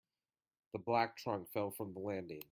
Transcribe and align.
The 0.73 0.79
black 0.79 1.15
trunk 1.15 1.49
fell 1.51 1.69
from 1.69 1.93
the 1.93 1.99
landing. 1.99 2.39